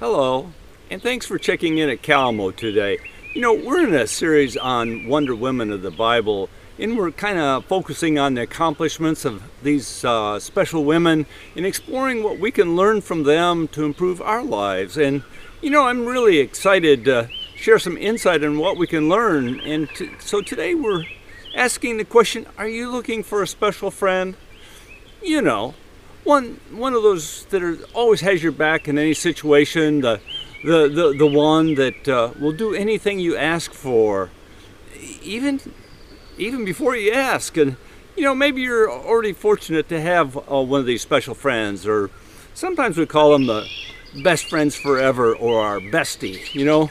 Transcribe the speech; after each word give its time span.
Hello, 0.00 0.52
and 0.92 1.02
thanks 1.02 1.26
for 1.26 1.38
checking 1.38 1.78
in 1.78 1.88
at 1.88 2.02
Kalamo 2.02 2.54
today. 2.54 2.98
You 3.34 3.40
know, 3.40 3.52
we're 3.52 3.84
in 3.84 3.92
a 3.92 4.06
series 4.06 4.56
on 4.56 5.08
Wonder 5.08 5.34
Women 5.34 5.72
of 5.72 5.82
the 5.82 5.90
Bible, 5.90 6.48
and 6.78 6.96
we're 6.96 7.10
kind 7.10 7.36
of 7.36 7.64
focusing 7.64 8.16
on 8.16 8.34
the 8.34 8.42
accomplishments 8.42 9.24
of 9.24 9.42
these 9.64 10.04
uh, 10.04 10.38
special 10.38 10.84
women 10.84 11.26
and 11.56 11.66
exploring 11.66 12.22
what 12.22 12.38
we 12.38 12.52
can 12.52 12.76
learn 12.76 13.00
from 13.00 13.24
them 13.24 13.66
to 13.68 13.84
improve 13.84 14.22
our 14.22 14.44
lives. 14.44 14.96
And, 14.96 15.24
you 15.60 15.70
know, 15.70 15.88
I'm 15.88 16.06
really 16.06 16.38
excited 16.38 17.04
to 17.06 17.28
share 17.56 17.80
some 17.80 17.98
insight 17.98 18.44
on 18.44 18.56
what 18.56 18.76
we 18.76 18.86
can 18.86 19.08
learn. 19.08 19.58
And 19.58 19.88
so 20.20 20.42
today 20.42 20.76
we're 20.76 21.06
asking 21.56 21.96
the 21.96 22.04
question 22.04 22.46
Are 22.56 22.68
you 22.68 22.88
looking 22.88 23.24
for 23.24 23.42
a 23.42 23.48
special 23.48 23.90
friend? 23.90 24.36
You 25.20 25.42
know, 25.42 25.74
one 26.28 26.60
one 26.70 26.92
of 26.92 27.02
those 27.02 27.46
that 27.46 27.62
are, 27.62 27.78
always 27.94 28.20
has 28.20 28.42
your 28.42 28.52
back 28.52 28.86
in 28.86 28.98
any 28.98 29.14
situation. 29.14 30.02
The 30.02 30.20
the 30.62 30.88
the, 30.88 31.14
the 31.16 31.26
one 31.26 31.74
that 31.74 32.06
uh, 32.06 32.32
will 32.38 32.52
do 32.52 32.74
anything 32.74 33.18
you 33.18 33.36
ask 33.36 33.72
for, 33.72 34.30
even 35.22 35.60
even 36.36 36.64
before 36.64 36.94
you 36.94 37.12
ask. 37.12 37.56
And 37.56 37.76
you 38.14 38.22
know 38.24 38.34
maybe 38.34 38.60
you're 38.60 38.90
already 38.90 39.32
fortunate 39.32 39.88
to 39.88 40.00
have 40.00 40.36
uh, 40.36 40.62
one 40.62 40.80
of 40.80 40.86
these 40.86 41.02
special 41.02 41.34
friends, 41.34 41.86
or 41.86 42.10
sometimes 42.54 42.98
we 42.98 43.06
call 43.06 43.32
them 43.32 43.46
the 43.46 43.66
best 44.22 44.50
friends 44.50 44.76
forever 44.76 45.34
or 45.34 45.64
our 45.64 45.80
bestie. 45.80 46.54
You 46.54 46.66
know. 46.66 46.90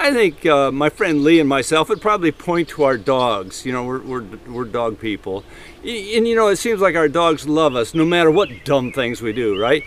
I 0.00 0.12
think 0.12 0.46
uh, 0.46 0.70
my 0.70 0.90
friend 0.90 1.24
Lee 1.24 1.40
and 1.40 1.48
myself 1.48 1.88
would 1.88 2.00
probably 2.00 2.30
point 2.30 2.68
to 2.70 2.84
our 2.84 2.96
dogs. 2.96 3.66
You 3.66 3.72
know, 3.72 3.84
we're, 3.84 4.00
we're, 4.00 4.24
we're 4.46 4.64
dog 4.64 5.00
people. 5.00 5.42
And, 5.82 6.28
you 6.28 6.36
know, 6.36 6.46
it 6.48 6.56
seems 6.56 6.80
like 6.80 6.94
our 6.94 7.08
dogs 7.08 7.48
love 7.48 7.74
us 7.74 7.94
no 7.94 8.04
matter 8.04 8.30
what 8.30 8.48
dumb 8.64 8.92
things 8.92 9.20
we 9.20 9.32
do, 9.32 9.60
right? 9.60 9.82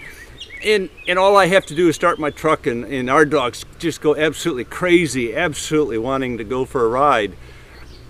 And, 0.66 0.90
and 1.08 1.18
all 1.18 1.38
I 1.38 1.48
have 1.48 1.66
to 1.68 1.76
do 1.76 1.88
is 1.88 1.96
start 1.96 2.20
my 2.20 2.30
truck, 2.30 2.68
and, 2.68 2.84
and 2.86 3.10
our 3.10 3.26
dogs 3.26 3.66
just 3.80 4.02
go 4.02 4.16
absolutely 4.16 4.66
crazy, 4.66 5.34
absolutely 5.34 5.98
wanting 5.98 6.38
to 6.38 6.44
go 6.44 6.66
for 6.66 6.86
a 6.86 6.90
ride. 6.90 7.36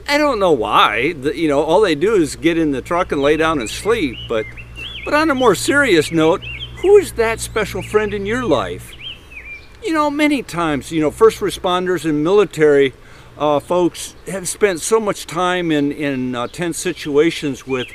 I 0.08 0.18
don't 0.18 0.40
know 0.40 0.52
why. 0.52 1.14
The, 1.14 1.38
you 1.38 1.48
know, 1.48 1.62
all 1.62 1.82
they 1.82 1.96
do 1.96 2.16
is 2.16 2.36
get 2.36 2.58
in 2.58 2.72
the 2.72 2.82
truck 2.82 3.12
and 3.12 3.22
lay 3.22 3.38
down 3.38 3.60
and 3.60 3.70
sleep. 3.70 4.18
But, 4.28 4.48
but 5.06 5.14
on 5.14 5.30
a 5.30 5.36
more 5.36 5.56
serious 5.56 6.12
note, 6.12 6.42
who 6.82 6.98
is 6.98 7.14
that 7.14 7.40
special 7.40 7.84
friend 7.84 8.12
in 8.14 8.26
your 8.26 8.44
life? 8.44 8.96
You 9.84 9.94
know, 9.94 10.12
many 10.12 10.44
times, 10.44 10.92
you 10.92 11.02
know, 11.02 11.10
first 11.10 11.40
responders 11.40 12.06
and 12.06 12.24
military 12.24 12.94
uh, 13.36 13.60
folks 13.60 14.16
have 14.28 14.48
spent 14.48 14.80
so 14.80 15.00
much 15.00 15.26
time 15.26 15.72
in, 15.72 15.92
in 15.92 16.36
uh, 16.36 16.46
tense 16.48 16.78
situations 16.78 17.66
with, 17.66 17.88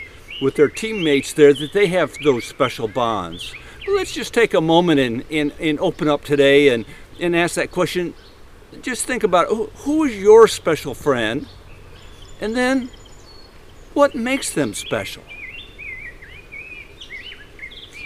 with 0.42 0.56
their 0.56 0.68
teammates 0.68 1.32
there 1.32 1.54
that 1.54 1.72
they 1.72 1.86
have 1.86 2.12
those 2.24 2.44
special 2.44 2.88
bonds. 2.88 3.54
let's 3.86 4.12
just 4.12 4.34
take 4.34 4.52
a 4.52 4.60
moment 4.60 4.98
and, 4.98 5.24
and, 5.30 5.52
and 5.60 5.78
open 5.78 6.08
up 6.08 6.24
today 6.24 6.70
and, 6.70 6.86
and 7.20 7.36
ask 7.36 7.54
that 7.54 7.70
question. 7.70 8.14
Just 8.82 9.06
think 9.06 9.22
about 9.22 9.46
who, 9.46 9.66
who 9.76 10.02
is 10.02 10.16
your 10.16 10.48
special 10.48 10.92
friend? 10.92 11.46
And 12.40 12.56
then, 12.56 12.90
what 13.94 14.16
makes 14.16 14.50
them 14.50 14.74
special? 14.74 15.22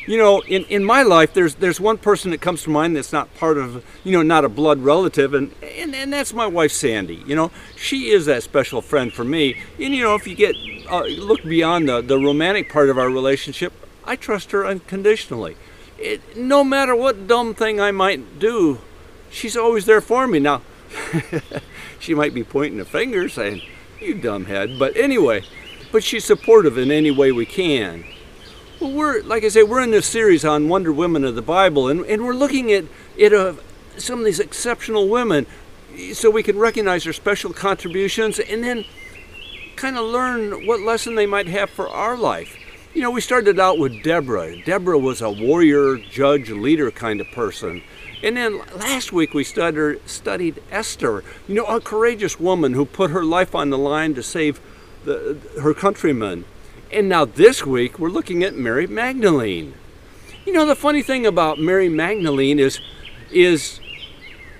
You 0.06 0.16
know, 0.16 0.40
in, 0.40 0.64
in 0.64 0.84
my 0.84 1.02
life, 1.02 1.34
there's 1.34 1.56
there's 1.56 1.80
one 1.80 1.98
person 1.98 2.30
that 2.30 2.40
comes 2.40 2.62
to 2.64 2.70
mind 2.70 2.96
that's 2.96 3.12
not 3.12 3.34
part 3.34 3.58
of, 3.58 3.84
you 4.04 4.12
know, 4.12 4.22
not 4.22 4.44
a 4.44 4.48
blood 4.48 4.80
relative, 4.80 5.34
and, 5.34 5.54
and, 5.62 5.94
and 5.94 6.12
that's 6.12 6.32
my 6.32 6.46
wife, 6.46 6.72
Sandy. 6.72 7.22
You 7.26 7.36
know, 7.36 7.50
she 7.76 8.10
is 8.10 8.26
that 8.26 8.42
special 8.42 8.80
friend 8.80 9.12
for 9.12 9.24
me. 9.24 9.60
And, 9.78 9.94
you 9.94 10.02
know, 10.02 10.14
if 10.14 10.26
you 10.26 10.34
get, 10.34 10.56
uh, 10.90 11.04
look 11.04 11.42
beyond 11.42 11.88
the, 11.88 12.00
the 12.00 12.18
romantic 12.18 12.70
part 12.70 12.88
of 12.88 12.98
our 12.98 13.10
relationship, 13.10 13.72
I 14.04 14.16
trust 14.16 14.50
her 14.52 14.66
unconditionally. 14.66 15.56
It, 15.98 16.36
no 16.36 16.64
matter 16.64 16.96
what 16.96 17.26
dumb 17.26 17.54
thing 17.54 17.80
I 17.80 17.90
might 17.90 18.38
do, 18.38 18.80
she's 19.30 19.56
always 19.56 19.84
there 19.84 20.00
for 20.00 20.26
me. 20.26 20.38
Now, 20.38 20.62
she 22.00 22.14
might 22.14 22.34
be 22.34 22.42
pointing 22.42 22.80
a 22.80 22.84
finger 22.84 23.28
saying, 23.28 23.62
you 24.00 24.14
dumbhead, 24.14 24.78
but 24.78 24.96
anyway, 24.96 25.42
but 25.92 26.02
she's 26.02 26.24
supportive 26.24 26.78
in 26.78 26.90
any 26.90 27.10
way 27.10 27.32
we 27.32 27.44
can. 27.44 28.04
Well, 28.80 28.92
we're 28.92 29.22
like 29.24 29.44
I 29.44 29.48
say, 29.48 29.62
we're 29.62 29.82
in 29.82 29.90
this 29.90 30.06
series 30.06 30.42
on 30.42 30.70
Wonder 30.70 30.90
Women 30.90 31.22
of 31.22 31.34
the 31.34 31.42
Bible, 31.42 31.88
and, 31.88 32.00
and 32.06 32.24
we're 32.24 32.32
looking 32.32 32.72
at 32.72 32.84
at 33.20 33.56
some 33.98 34.20
of 34.20 34.24
these 34.24 34.40
exceptional 34.40 35.06
women, 35.06 35.46
so 36.14 36.30
we 36.30 36.42
can 36.42 36.58
recognize 36.58 37.04
their 37.04 37.12
special 37.12 37.52
contributions, 37.52 38.38
and 38.38 38.64
then 38.64 38.86
kind 39.76 39.98
of 39.98 40.06
learn 40.06 40.66
what 40.66 40.80
lesson 40.80 41.14
they 41.14 41.26
might 41.26 41.46
have 41.46 41.68
for 41.68 41.90
our 41.90 42.16
life. 42.16 42.56
You 42.94 43.02
know, 43.02 43.10
we 43.10 43.20
started 43.20 43.60
out 43.60 43.78
with 43.78 44.02
Deborah. 44.02 44.56
Deborah 44.64 44.98
was 44.98 45.20
a 45.20 45.30
warrior, 45.30 45.98
judge, 45.98 46.48
leader 46.48 46.90
kind 46.90 47.20
of 47.20 47.30
person. 47.32 47.82
And 48.22 48.38
then 48.38 48.62
last 48.74 49.12
week 49.12 49.34
we 49.34 49.44
studied, 49.44 50.00
studied 50.08 50.62
Esther, 50.70 51.22
you 51.46 51.54
know, 51.54 51.66
a 51.66 51.82
courageous 51.82 52.40
woman 52.40 52.72
who 52.72 52.86
put 52.86 53.10
her 53.10 53.24
life 53.24 53.54
on 53.54 53.68
the 53.68 53.78
line 53.78 54.14
to 54.14 54.22
save 54.22 54.58
the, 55.04 55.36
her 55.60 55.74
countrymen. 55.74 56.46
And 56.92 57.08
now 57.08 57.24
this 57.24 57.64
week 57.64 57.98
we're 57.98 58.08
looking 58.08 58.42
at 58.42 58.56
Mary 58.56 58.86
Magdalene. 58.86 59.74
You 60.44 60.52
know 60.52 60.66
the 60.66 60.74
funny 60.74 61.02
thing 61.02 61.24
about 61.24 61.58
Mary 61.58 61.88
Magdalene 61.88 62.58
is 62.58 62.80
is 63.30 63.80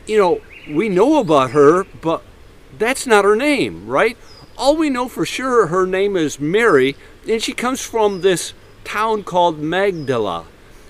you 0.06 0.18
know, 0.18 0.40
we 0.68 0.88
know 0.88 1.18
about 1.18 1.50
her, 1.52 1.84
but 2.00 2.22
that's 2.76 3.06
not 3.06 3.24
her 3.24 3.36
name, 3.36 3.86
right? 3.86 4.16
All 4.56 4.76
we 4.76 4.90
know 4.90 5.08
for 5.08 5.24
sure 5.24 5.68
her 5.68 5.86
name 5.86 6.16
is 6.16 6.40
Mary, 6.40 6.96
and 7.28 7.42
she 7.42 7.52
comes 7.52 7.80
from 7.80 8.20
this 8.20 8.52
town 8.84 9.24
called 9.24 9.58
Magdala. 9.58 10.46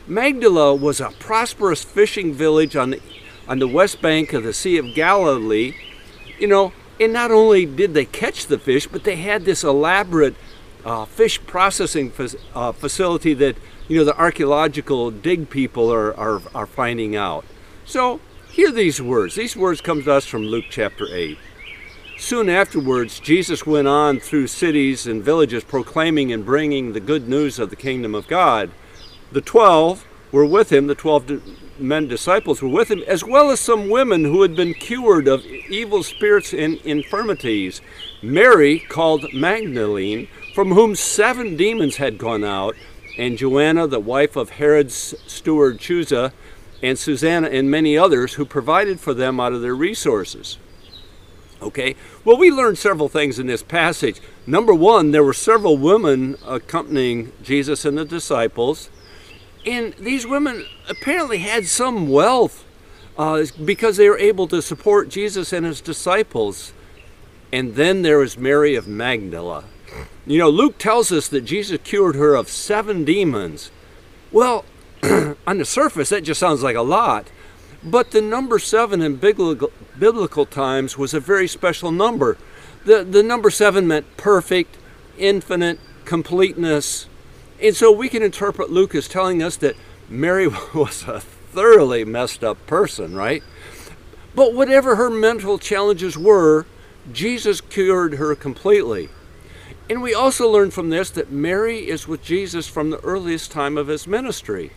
Magdala 0.07 0.75
was 0.75 1.01
a 1.01 1.11
prosperous 1.19 1.85
fishing 1.85 2.33
village 2.33 2.77
on 2.77 2.91
the, 2.91 3.01
on 3.47 3.59
the 3.59 3.69
west 3.69 4.01
bank 4.01 4.33
of 4.33 4.43
the 4.43 4.53
Sea 4.53 4.79
of 4.79 4.95
Galilee. 4.95 5.75
You 6.39 6.49
know, 6.49 6.73
and 6.99 7.13
not 7.13 7.31
only 7.31 7.67
did 7.67 7.95
they 7.95 8.07
catch 8.07 8.47
the 8.47 8.59
fish, 8.59 8.87
but 8.87 9.05
they 9.05 9.17
had 9.17 9.45
this 9.45 9.63
elaborate 9.63 10.35
uh, 10.85 11.05
fish 11.05 11.41
processing 11.47 12.13
uh, 12.55 12.73
facility 12.73 13.35
that 13.35 13.57
you 13.89 13.99
know 13.99 14.05
the 14.05 14.17
archaeological 14.17 15.11
dig 15.11 15.51
people 15.51 15.93
are, 15.93 16.17
are, 16.17 16.43
are 16.55 16.67
finding 16.67 17.17
out. 17.17 17.45
So 17.85 18.21
hear 18.53 18.71
these 18.71 19.01
words. 19.01 19.35
These 19.35 19.57
words 19.57 19.81
come 19.81 20.03
to 20.03 20.13
us 20.13 20.27
from 20.27 20.43
Luke 20.43 20.67
chapter 20.71 21.07
8. 21.11 21.39
Soon 22.21 22.51
afterwards, 22.51 23.19
Jesus 23.19 23.65
went 23.65 23.89
on 23.89 24.21
through 24.21 24.47
cities 24.49 25.07
and 25.07 25.25
villages 25.25 25.65
proclaiming 25.65 26.31
and 26.31 26.45
bringing 26.45 26.93
the 26.93 27.01
good 27.01 27.27
news 27.27 27.59
of 27.59 27.71
the 27.71 27.77
kingdom 27.77 28.15
of 28.15 28.29
God. 28.29 28.71
The 29.33 29.41
twelve 29.41 30.07
were 30.31 30.45
with 30.45 30.71
him, 30.71 30.87
the 30.87 30.95
twelve 30.95 31.41
men 31.81 32.09
disciples 32.09 32.61
were 32.61 32.69
with 32.69 32.91
him, 32.91 33.03
as 33.07 33.25
well 33.25 33.51
as 33.51 33.59
some 33.59 33.89
women 33.89 34.25
who 34.25 34.43
had 34.43 34.55
been 34.55 34.75
cured 34.75 35.29
of 35.29 35.47
evil 35.47 36.03
spirits 36.03 36.53
and 36.53 36.77
infirmities. 36.83 37.81
Mary, 38.23 38.81
called 38.81 39.33
Magdalene, 39.33 40.29
from 40.55 40.73
whom 40.73 40.95
seven 40.95 41.57
demons 41.57 41.97
had 41.97 42.19
gone 42.19 42.45
out, 42.45 42.75
and 43.19 43.39
Joanna, 43.39 43.87
the 43.87 44.01
wife 44.01 44.37
of 44.37 44.51
Herod's 44.51 45.15
steward 45.27 45.79
Chuza, 45.79 46.33
and 46.83 46.99
Susanna, 46.99 47.49
and 47.49 47.71
many 47.71 47.97
others 47.97 48.35
who 48.35 48.45
provided 48.45 49.01
for 49.01 49.13
them 49.13 49.39
out 49.39 49.53
of 49.53 49.63
their 49.63 49.75
resources. 49.75 50.59
Okay, 51.63 51.95
well, 52.25 52.39
we 52.39 52.51
learned 52.51 52.79
several 52.79 53.09
things 53.09 53.39
in 53.39 53.47
this 53.47 53.63
passage. 53.63 54.21
Number 54.47 54.73
one, 54.73 55.11
there 55.11 55.23
were 55.23 55.35
several 55.35 55.77
women 55.77 56.37
accompanying 56.47 57.33
Jesus 57.43 57.85
and 57.85 57.99
the 57.99 58.05
disciples, 58.07 58.89
and 59.67 59.93
these 59.95 60.27
women 60.27 60.65
apparently 60.89 61.39
had 61.39 61.67
some 61.67 62.09
wealth 62.09 62.65
uh, 63.19 63.45
because 63.63 63.99
they 63.99 64.09
were 64.09 64.19
able 64.19 64.49
to 64.49 64.63
support 64.63 65.11
Jesus 65.11 65.53
and 65.53 65.67
his 65.67 65.83
disciples. 65.83 66.73
And 67.53 67.75
then 67.75 68.01
there 68.01 68.19
was 68.19 68.39
Mary 68.39 68.75
of 68.75 68.89
Magdala. 68.89 69.65
You 70.27 70.39
know, 70.39 70.49
Luke 70.49 70.79
tells 70.79 71.11
us 71.11 71.29
that 71.29 71.43
Jesus 71.43 71.79
cured 71.83 72.15
her 72.15 72.35
of 72.35 72.49
seven 72.49 73.05
demons. 73.05 73.71
Well, 74.31 74.65
on 75.47 75.59
the 75.59 75.65
surface, 75.65 76.11
that 76.11 76.23
just 76.23 76.41
sounds 76.41 76.63
like 76.63 76.77
a 76.77 76.83
lot. 76.83 77.31
But 77.83 78.11
the 78.11 78.21
number 78.21 78.59
seven 78.59 79.01
in 79.01 79.17
biblical, 79.17 80.47
times 80.47 80.99
was 80.99 81.15
a 81.15 81.21
very 81.21 81.49
special 81.49 81.91
number. 81.91 82.37
The, 82.85 83.05
the 83.05 83.23
number 83.23 83.51
seven 83.51 83.87
meant 83.87 84.17
perfect, 84.17 84.77
infinite, 85.19 85.81
completeness. 86.05 87.09
And 87.63 87.75
so 87.75 87.91
we 87.91 88.09
can 88.09 88.23
interpret 88.23 88.71
Luke 88.71 88.95
as 88.95 89.09
telling 89.09 89.43
us 89.43 89.57
that 89.57 89.77
Mary 90.09 90.49
was 90.75 91.05
a 91.09 91.21
thoroughly 91.21 92.05
messed 92.05 92.45
up 92.45 92.65
person, 92.67 93.15
right? 93.15 93.43
But 94.35 94.55
whatever 94.55 94.97
her 94.97 95.11
mental 95.11 95.59
challenges 95.59 96.17
were, 96.17 96.67
Jesus 97.13 97.61
cured 97.61 98.15
her 98.15 98.35
completely. 98.35 99.09
And 99.91 100.03
we 100.03 100.15
also 100.15 100.49
learn 100.49 100.71
from 100.71 100.91
this 100.91 101.11
that 101.11 101.33
Mary 101.33 101.89
is 101.89 102.07
with 102.07 102.23
Jesus 102.23 102.69
from 102.69 102.91
the 102.91 103.01
earliest 103.01 103.51
time 103.51 103.77
of 103.77 103.89
his 103.89 104.07
ministry. 104.07 104.71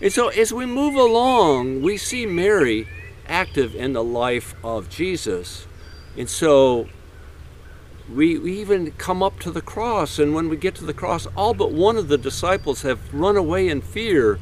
And 0.00 0.10
so 0.10 0.28
as 0.28 0.54
we 0.54 0.64
move 0.64 0.94
along, 0.94 1.82
we 1.82 1.98
see 1.98 2.24
Mary 2.24 2.88
active 3.26 3.74
in 3.74 3.92
the 3.92 4.02
life 4.02 4.54
of 4.64 4.88
Jesus. 4.88 5.66
And 6.16 6.30
so 6.30 6.88
we, 8.10 8.38
we 8.38 8.58
even 8.58 8.92
come 8.92 9.22
up 9.22 9.38
to 9.40 9.50
the 9.50 9.60
cross, 9.60 10.18
and 10.18 10.34
when 10.34 10.48
we 10.48 10.56
get 10.56 10.74
to 10.76 10.86
the 10.86 10.94
cross, 10.94 11.26
all 11.36 11.52
but 11.52 11.72
one 11.72 11.98
of 11.98 12.08
the 12.08 12.16
disciples 12.16 12.80
have 12.82 13.12
run 13.12 13.36
away 13.36 13.68
in 13.68 13.82
fear. 13.82 14.38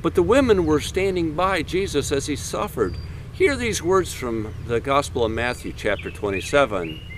But 0.00 0.14
the 0.14 0.22
women 0.22 0.64
were 0.64 0.80
standing 0.80 1.34
by 1.34 1.62
Jesus 1.62 2.12
as 2.12 2.26
he 2.26 2.36
suffered. 2.36 2.96
Hear 3.32 3.56
these 3.56 3.82
words 3.82 4.14
from 4.14 4.54
the 4.68 4.78
Gospel 4.78 5.24
of 5.24 5.32
Matthew, 5.32 5.72
chapter 5.76 6.08
27. 6.08 7.09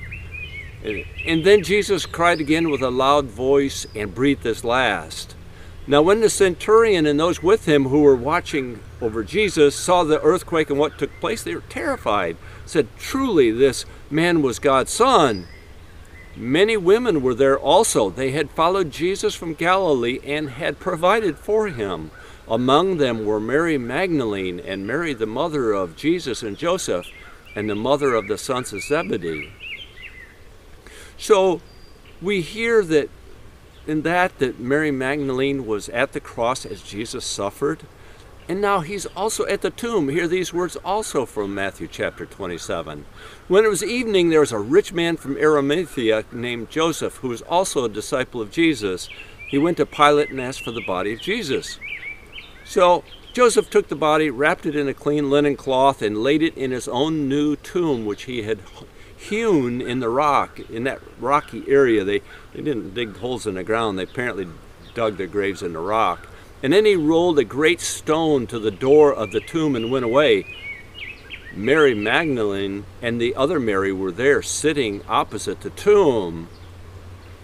And 0.85 1.45
then 1.45 1.63
Jesus 1.63 2.07
cried 2.07 2.41
again 2.41 2.71
with 2.71 2.83
a 2.83 2.91
loud 2.91 3.27
voice 3.27 3.87
and 3.95 4.15
breathed 4.15 4.45
his 4.45 4.65
last. 4.65 5.35
Now, 5.87 6.03
when 6.03 6.21
the 6.21 6.31
centurion 6.31 7.07
and 7.07 7.19
those 7.19 7.43
with 7.43 7.67
him 7.67 7.87
who 7.87 8.03
were 8.03 8.17
watching 8.17 8.81
over 9.01 9.25
Jesus 9.25 9.75
saw 9.75 10.05
the 10.05 10.21
earthquake 10.21 10.71
and 10.71 10.79
what 10.79 10.99
took 10.99 11.11
place, 11.21 11.43
they 11.43 11.55
were 11.55 11.63
terrified. 11.69 12.37
Said, 12.67 12.89
Truly, 12.99 13.51
this 13.51 13.85
man 14.09 14.43
was 14.43 14.61
God's 14.61 14.93
son. 14.93 15.49
Many 16.37 16.77
women 16.77 17.21
were 17.21 17.35
there 17.35 17.59
also. 17.59 18.11
They 18.11 18.31
had 18.31 18.51
followed 18.51 18.91
Jesus 18.91 19.35
from 19.35 19.55
Galilee 19.55 20.21
and 20.25 20.51
had 20.51 20.79
provided 20.79 21.37
for 21.37 21.69
him. 21.69 22.11
Among 22.49 22.99
them 22.99 23.25
were 23.25 23.41
Mary 23.41 23.77
Magdalene 23.77 24.61
and 24.61 24.87
Mary, 24.87 25.15
the 25.15 25.27
mother 25.27 25.73
of 25.73 25.97
Jesus 25.97 26.43
and 26.43 26.57
Joseph, 26.57 27.07
and 27.55 27.69
the 27.69 27.75
mother 27.75 28.15
of 28.15 28.29
the 28.29 28.39
sons 28.39 28.73
of 28.73 28.83
Zebedee. 28.83 29.53
So 31.23 31.61
we 32.21 32.41
hear 32.41 32.83
that 32.83 33.09
in 33.87 34.03
that 34.03 34.41
that 34.41 34.59
Mary 34.59 34.91
Magdalene 34.91 35.67
was 35.67 35.89
at 35.91 36.15
the 36.15 36.21
cross 36.21 36.67
as 36.67 36.83
Jesus 36.83 37.25
suffered. 37.25 37.85
And 38.49 38.61
now 38.61 38.81
he's 38.81 39.07
also 39.07 39.47
at 39.47 39.61
the 39.61 39.71
tomb. 39.71 40.09
Hear 40.09 40.27
these 40.27 40.53
words 40.53 40.75
also 40.85 41.25
from 41.25 41.55
Matthew 41.55 41.87
chapter 41.87 42.27
27. 42.27 43.07
When 43.47 43.65
it 43.65 43.69
was 43.69 43.85
evening, 43.85 44.31
there 44.31 44.41
was 44.41 44.51
a 44.51 44.59
rich 44.59 44.93
man 44.93 45.17
from 45.17 45.37
Arimathea 45.37 46.25
named 46.33 46.71
Joseph, 46.71 47.19
who 47.19 47.29
was 47.29 47.43
also 47.43 47.85
a 47.85 47.89
disciple 47.89 48.41
of 48.41 48.51
Jesus. 48.51 49.09
He 49.49 49.59
went 49.59 49.77
to 49.77 49.87
Pilate 49.87 50.31
and 50.31 50.41
asked 50.41 50.65
for 50.65 50.73
the 50.73 50.85
body 50.85 51.13
of 51.13 51.21
Jesus. 51.21 51.79
So 52.65 53.05
Joseph 53.33 53.71
took 53.71 53.87
the 53.87 53.95
body, 53.95 54.29
wrapped 54.29 54.67
it 54.67 54.75
in 54.75 54.89
a 54.89 54.95
clean 54.95 55.31
linen 55.31 55.55
cloth, 55.55 56.03
and 56.03 56.19
laid 56.25 56.43
it 56.43 56.57
in 56.57 56.73
his 56.73 56.89
own 56.89 57.29
new 57.29 57.55
tomb, 57.55 58.07
which 58.07 58.25
he 58.25 58.43
had 58.43 58.59
hewn 59.23 59.81
in 59.81 60.01
the 60.01 60.09
rock, 60.09 60.59
in 60.71 60.85
that 60.85 61.01
rocky 61.19 61.65
area. 61.69 62.05
They, 62.05 62.21
they 62.53 62.63
didn't 62.63 62.95
dig 62.95 63.17
holes 63.17 63.47
in 63.47 63.55
the 63.55 63.65
ground, 63.65 63.99
they 63.99 64.05
apparently 64.05 64.49
dug 64.95 65.17
their 65.17 65.27
graves 65.27 65.63
in 65.63 65.73
the 65.73 65.79
rock. 65.79 66.27
And 66.63 66.73
then 66.73 66.85
he 66.85 66.95
rolled 66.95 67.39
a 67.39 67.45
great 67.45 67.81
stone 67.81 68.47
to 68.49 68.59
the 68.59 68.71
door 68.71 69.13
of 69.13 69.33
the 69.33 69.41
tomb 69.41 69.75
and 69.75 69.91
went 69.91 70.05
away. 70.05 70.47
Mary 71.55 71.95
Magdalene 71.95 72.85
and 73.03 73.21
the 73.21 73.35
other 73.35 73.61
Mary 73.61 73.93
were 73.93 74.13
there 74.13 74.43
sitting 74.43 75.03
opposite 75.09 75.61
the 75.61 75.71
tomb. 75.71 76.49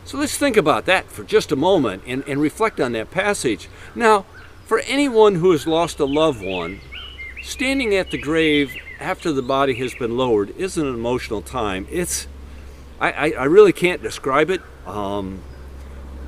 So 0.05 0.17
let's 0.17 0.39
think 0.39 0.57
about 0.57 0.87
that 0.87 1.11
for 1.11 1.25
just 1.25 1.53
a 1.53 1.57
moment 1.57 2.03
and, 2.07 2.27
and 2.27 2.41
reflect 2.41 2.81
on 2.81 2.93
that 2.93 3.11
passage. 3.11 3.69
Now, 3.95 4.25
for 4.65 4.81
anyone 4.81 5.37
who 5.37 5.51
has 5.51 5.67
lost 5.67 6.01
a 6.01 6.07
loved 6.07 6.43
one, 6.43 6.81
standing 7.43 7.95
at 7.95 8.11
the 8.11 8.19
grave 8.19 8.75
after 9.01 9.33
the 9.33 9.43
body 9.43 9.75
has 9.75 9.95
been 9.95 10.17
lowered 10.17 10.57
is 10.57 10.77
an 10.77 10.87
emotional 10.87 11.43
time. 11.43 11.87
It's, 11.91 12.27
I, 13.01 13.13
I, 13.13 13.31
I 13.31 13.45
really 13.45 13.73
can't 13.73 14.03
describe 14.03 14.51
it, 14.51 14.61
um, 14.87 15.41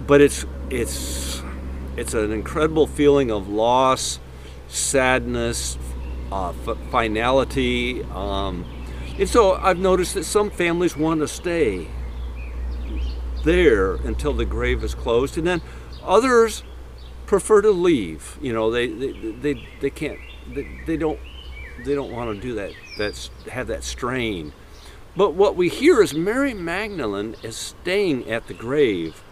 but 0.06 0.20
it's, 0.20 0.44
it's, 0.70 1.42
it's 1.96 2.14
an 2.14 2.32
incredible 2.32 2.86
feeling 2.86 3.30
of 3.30 3.48
loss, 3.48 4.20
sadness, 4.68 5.78
uh, 6.30 6.52
finality. 6.90 8.04
Um, 8.04 8.64
and 9.18 9.28
so 9.28 9.54
I've 9.54 9.78
noticed 9.78 10.14
that 10.14 10.24
some 10.24 10.50
families 10.50 10.96
want 10.96 11.20
to 11.20 11.28
stay 11.28 11.88
there 13.44 13.94
until 13.96 14.32
the 14.32 14.44
grave 14.44 14.84
is 14.84 14.94
closed, 14.94 15.36
and 15.36 15.46
then 15.46 15.62
others 16.02 16.62
prefer 17.26 17.62
to 17.62 17.70
leave. 17.70 18.38
You 18.40 18.52
know, 18.52 18.70
they 18.70 18.86
they, 18.86 19.12
they, 19.12 19.68
they 19.80 19.90
can't 19.90 20.18
they, 20.48 20.82
they 20.86 20.96
don't 20.96 21.18
they 21.84 21.94
don't 21.94 22.12
want 22.12 22.34
to 22.34 22.40
do 22.40 22.54
that. 22.54 22.72
That's 22.98 23.30
have 23.50 23.68
that 23.68 23.84
strain. 23.84 24.52
But 25.16 25.34
what 25.34 25.56
we 25.56 25.68
hear 25.68 26.02
is 26.02 26.14
Mary 26.14 26.54
Magdalene 26.54 27.36
is 27.42 27.56
staying 27.56 28.30
at 28.30 28.46
the 28.46 28.54
grave. 28.54 29.22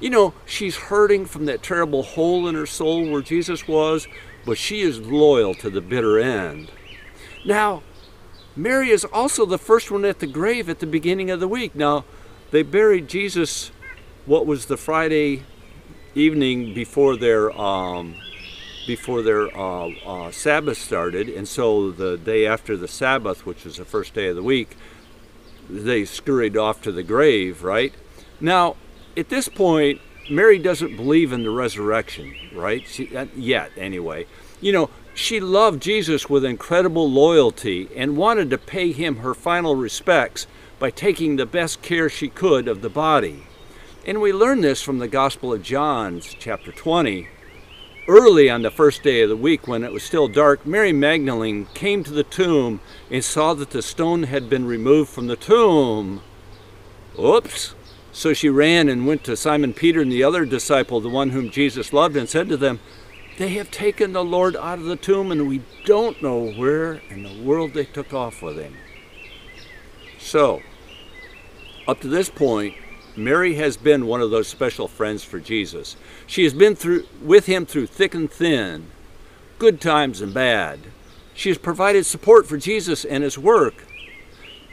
You 0.00 0.10
know, 0.10 0.34
she's 0.46 0.76
hurting 0.76 1.26
from 1.26 1.46
that 1.46 1.62
terrible 1.62 2.02
hole 2.02 2.48
in 2.48 2.54
her 2.54 2.66
soul 2.66 3.10
where 3.10 3.20
Jesus 3.20 3.66
was, 3.66 4.06
but 4.46 4.56
she 4.56 4.80
is 4.80 5.00
loyal 5.00 5.54
to 5.56 5.70
the 5.70 5.80
bitter 5.80 6.18
end. 6.18 6.70
Now, 7.44 7.82
Mary 8.56 8.90
is 8.90 9.04
also 9.04 9.44
the 9.44 9.58
first 9.58 9.90
one 9.90 10.04
at 10.04 10.20
the 10.20 10.26
grave 10.26 10.68
at 10.68 10.78
the 10.78 10.86
beginning 10.86 11.30
of 11.30 11.40
the 11.40 11.48
week. 11.48 11.74
Now, 11.74 12.04
they 12.50 12.62
buried 12.62 13.08
Jesus, 13.08 13.70
what 14.24 14.46
was 14.46 14.66
the 14.66 14.76
Friday 14.76 15.42
evening 16.14 16.74
before 16.74 17.16
their 17.16 17.56
um, 17.58 18.16
before 18.88 19.20
their 19.20 19.54
uh, 19.54 19.90
uh, 20.06 20.30
Sabbath 20.30 20.78
started, 20.78 21.28
and 21.28 21.46
so 21.46 21.90
the 21.90 22.16
day 22.16 22.46
after 22.46 22.74
the 22.74 22.88
Sabbath, 22.88 23.44
which 23.44 23.66
was 23.66 23.76
the 23.76 23.84
first 23.84 24.14
day 24.14 24.28
of 24.28 24.34
the 24.34 24.42
week, 24.42 24.78
they 25.68 26.06
scurried 26.06 26.56
off 26.56 26.80
to 26.80 26.90
the 26.90 27.02
grave, 27.02 27.62
right? 27.62 27.92
Now, 28.40 28.76
at 29.14 29.28
this 29.28 29.46
point, 29.46 30.00
Mary 30.30 30.58
doesn't 30.58 30.96
believe 30.96 31.34
in 31.34 31.42
the 31.42 31.50
resurrection, 31.50 32.34
right? 32.54 32.82
She, 32.88 33.14
uh, 33.14 33.26
yet, 33.36 33.72
anyway. 33.76 34.26
You 34.58 34.72
know, 34.72 34.90
she 35.12 35.38
loved 35.38 35.82
Jesus 35.82 36.30
with 36.30 36.42
incredible 36.42 37.10
loyalty 37.10 37.90
and 37.94 38.16
wanted 38.16 38.48
to 38.48 38.58
pay 38.58 38.92
him 38.92 39.16
her 39.16 39.34
final 39.34 39.76
respects 39.76 40.46
by 40.78 40.90
taking 40.90 41.36
the 41.36 41.44
best 41.44 41.82
care 41.82 42.08
she 42.08 42.28
could 42.28 42.66
of 42.66 42.80
the 42.80 42.88
body. 42.88 43.42
And 44.06 44.22
we 44.22 44.32
learn 44.32 44.62
this 44.62 44.80
from 44.80 44.98
the 44.98 45.08
Gospel 45.08 45.52
of 45.52 45.62
John, 45.62 46.20
chapter 46.20 46.72
20, 46.72 47.28
Early 48.08 48.48
on 48.48 48.62
the 48.62 48.70
first 48.70 49.02
day 49.02 49.20
of 49.20 49.28
the 49.28 49.36
week, 49.36 49.68
when 49.68 49.84
it 49.84 49.92
was 49.92 50.02
still 50.02 50.28
dark, 50.28 50.64
Mary 50.64 50.94
Magdalene 50.94 51.66
came 51.74 52.02
to 52.04 52.10
the 52.10 52.24
tomb 52.24 52.80
and 53.10 53.22
saw 53.22 53.52
that 53.52 53.68
the 53.68 53.82
stone 53.82 54.22
had 54.22 54.48
been 54.48 54.64
removed 54.64 55.10
from 55.10 55.26
the 55.26 55.36
tomb. 55.36 56.22
Oops! 57.18 57.74
So 58.10 58.32
she 58.32 58.48
ran 58.48 58.88
and 58.88 59.06
went 59.06 59.24
to 59.24 59.36
Simon 59.36 59.74
Peter 59.74 60.00
and 60.00 60.10
the 60.10 60.24
other 60.24 60.46
disciple, 60.46 61.00
the 61.00 61.10
one 61.10 61.30
whom 61.30 61.50
Jesus 61.50 61.92
loved, 61.92 62.16
and 62.16 62.26
said 62.26 62.48
to 62.48 62.56
them, 62.56 62.80
They 63.36 63.50
have 63.50 63.70
taken 63.70 64.14
the 64.14 64.24
Lord 64.24 64.56
out 64.56 64.78
of 64.78 64.86
the 64.86 64.96
tomb, 64.96 65.30
and 65.30 65.46
we 65.46 65.60
don't 65.84 66.22
know 66.22 66.52
where 66.52 67.02
in 67.10 67.24
the 67.24 67.42
world 67.42 67.74
they 67.74 67.84
took 67.84 68.14
off 68.14 68.40
with 68.40 68.56
him. 68.56 68.74
So, 70.18 70.62
up 71.86 72.00
to 72.00 72.08
this 72.08 72.30
point, 72.30 72.74
Mary 73.18 73.54
has 73.56 73.76
been 73.76 74.06
one 74.06 74.20
of 74.20 74.30
those 74.30 74.48
special 74.48 74.88
friends 74.88 75.24
for 75.24 75.40
Jesus. 75.40 75.96
She 76.26 76.44
has 76.44 76.54
been 76.54 76.74
through 76.76 77.06
with 77.20 77.46
him 77.46 77.66
through 77.66 77.86
thick 77.86 78.14
and 78.14 78.30
thin, 78.30 78.86
good 79.58 79.80
times 79.80 80.20
and 80.20 80.32
bad. 80.32 80.78
She 81.34 81.48
has 81.50 81.58
provided 81.58 82.06
support 82.06 82.46
for 82.46 82.56
Jesus 82.56 83.04
and 83.04 83.24
his 83.24 83.36
work. 83.36 83.84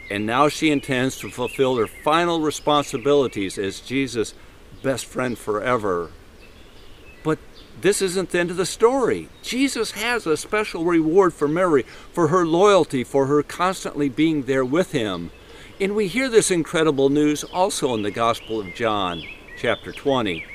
And 0.10 0.26
now 0.26 0.50
she 0.50 0.70
intends 0.70 1.18
to 1.20 1.30
fulfill 1.30 1.78
her 1.78 1.88
final 1.88 2.40
responsibilities 2.40 3.58
as 3.58 3.80
Jesus' 3.80 4.36
best 4.84 5.06
friend 5.06 5.38
forever. 5.38 6.12
But 7.24 7.40
this 7.82 8.02
isn't 8.02 8.30
the 8.30 8.40
end 8.40 8.52
of 8.52 8.58
the 8.58 8.66
story. 8.68 9.30
Jesus 9.42 9.92
has 9.92 10.28
a 10.28 10.38
special 10.38 10.86
reward 10.86 11.34
for 11.34 11.48
Mary 11.48 11.84
for 12.14 12.28
her 12.28 12.46
loyalty, 12.46 13.04
for 13.04 13.26
her 13.26 13.42
constantly 13.42 14.10
being 14.10 14.44
there 14.44 14.66
with 14.66 14.92
him. 14.92 15.32
And 15.78 15.94
we 15.94 16.08
hear 16.08 16.30
this 16.30 16.52
incredible 16.52 17.10
news 17.10 17.44
also 17.44 17.94
in 17.96 18.02
the 18.02 18.12
Gospel 18.12 18.62
of 18.62 18.74
John, 18.74 19.22
chapter 19.60 19.92
20. 19.92 20.46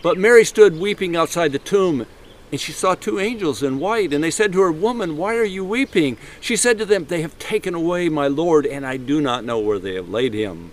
But 0.00 0.16
Mary 0.16 0.44
stood 0.44 0.78
weeping 0.78 1.16
outside 1.16 1.50
the 1.50 1.58
tomb, 1.58 2.06
and 2.52 2.60
she 2.60 2.70
saw 2.70 2.94
two 2.94 3.18
angels 3.18 3.64
in 3.64 3.80
white. 3.80 4.12
And 4.12 4.22
they 4.22 4.30
said 4.30 4.52
to 4.52 4.60
her, 4.60 4.70
Woman, 4.70 5.16
why 5.16 5.34
are 5.34 5.44
you 5.44 5.64
weeping? 5.64 6.18
She 6.40 6.54
said 6.54 6.78
to 6.78 6.86
them, 6.86 7.06
They 7.06 7.20
have 7.22 7.36
taken 7.40 7.74
away 7.74 8.08
my 8.08 8.28
Lord, 8.28 8.64
and 8.64 8.86
I 8.86 8.96
do 8.96 9.20
not 9.20 9.44
know 9.44 9.58
where 9.58 9.80
they 9.80 9.94
have 9.94 10.08
laid 10.08 10.34
him. 10.34 10.70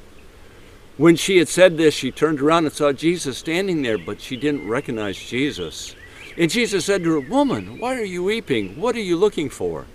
When 0.97 1.15
she 1.15 1.37
had 1.37 1.47
said 1.47 1.77
this, 1.77 1.95
she 1.95 2.11
turned 2.11 2.39
around 2.39 2.65
and 2.65 2.73
saw 2.73 2.91
Jesus 2.91 3.39
standing 3.39 3.81
there, 3.81 3.97
but 3.97 4.21
she 4.21 4.37
didn't 4.37 4.67
recognize 4.67 5.17
Jesus. 5.17 5.95
And 6.37 6.51
Jesus 6.51 6.85
said 6.85 7.03
to 7.03 7.13
her, 7.13 7.19
Woman, 7.19 7.79
why 7.79 7.95
are 7.95 8.05
you 8.05 8.23
weeping? 8.23 8.79
What 8.79 8.95
are 8.95 8.99
you 8.99 9.17
looking 9.17 9.49
for? 9.49 9.85